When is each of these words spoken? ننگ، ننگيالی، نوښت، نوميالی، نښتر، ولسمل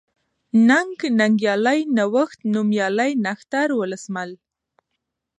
ننگ، 0.67 0.97
ننگيالی، 1.19 1.79
نوښت، 1.97 2.39
نوميالی، 2.53 3.11
نښتر، 3.25 3.67
ولسمل 3.79 4.31